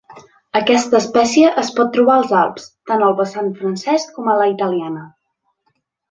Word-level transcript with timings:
Aquesta 0.59 0.97
espècie 0.99 1.49
es 1.63 1.67
pot 1.79 1.91
trobar 1.97 2.15
als 2.21 2.33
Alps, 2.39 2.65
tant 2.91 3.03
al 3.09 3.13
vessant 3.23 3.51
francès, 3.63 4.07
com 4.19 4.31
a 4.33 4.39
la 4.43 4.47
italiana. 4.57 5.05